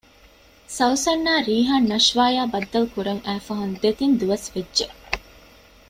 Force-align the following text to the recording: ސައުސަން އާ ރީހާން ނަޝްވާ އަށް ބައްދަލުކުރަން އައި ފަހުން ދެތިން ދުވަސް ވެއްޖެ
ސައުސަން 0.77 1.23
އާ 1.27 1.33
ރީހާން 1.49 1.87
ނަޝްވާ 1.91 2.25
އަށް 2.35 2.51
ބައްދަލުކުރަން 2.53 3.21
އައި 3.25 3.41
ފަހުން 3.45 3.75
ދެތިން 3.81 4.15
ދުވަސް 4.19 4.47
ވެއްޖެ 4.53 4.85